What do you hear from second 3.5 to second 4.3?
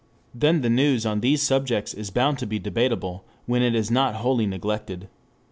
it is not